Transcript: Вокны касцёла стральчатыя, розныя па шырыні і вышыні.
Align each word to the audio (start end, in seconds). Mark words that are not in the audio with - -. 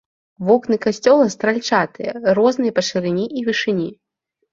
Вокны 0.45 0.77
касцёла 0.85 1.27
стральчатыя, 1.33 2.11
розныя 2.39 2.75
па 2.79 2.83
шырыні 2.89 3.25
і 3.41 3.45
вышыні. 3.51 3.87